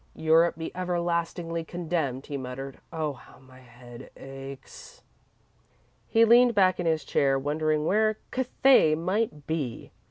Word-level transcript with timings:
"Europe 0.15 0.55
be 0.57 0.75
everlastingly 0.75 1.63
condemned," 1.63 2.25
he 2.25 2.35
muttered. 2.35 2.79
"Oh, 2.91 3.13
how 3.13 3.37
my 3.37 3.59
head 3.59 4.09
aches!" 4.17 5.03
He 6.07 6.25
leaned 6.25 6.55
back 6.55 6.79
in 6.79 6.87
his 6.87 7.03
chair, 7.05 7.37
wondering 7.37 7.85
where 7.85 8.17
"Cathay" 8.31 8.95
might 8.95 9.45
be. 9.45 9.91